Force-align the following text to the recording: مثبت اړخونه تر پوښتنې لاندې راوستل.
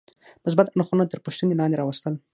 مثبت 0.45 0.67
اړخونه 0.71 1.03
تر 1.11 1.19
پوښتنې 1.25 1.53
لاندې 1.59 1.79
راوستل. 1.81 2.13